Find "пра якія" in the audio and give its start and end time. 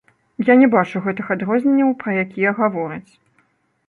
2.05-2.55